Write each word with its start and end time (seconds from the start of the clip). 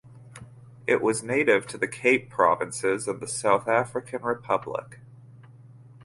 It 0.87 0.99
is 1.03 1.21
native 1.21 1.67
to 1.67 1.77
the 1.77 1.87
Cape 1.87 2.27
Provinces 2.31 3.07
in 3.07 3.19
the 3.19 3.27
South 3.27 3.67
African 3.67 4.23
Republic. 4.23 4.99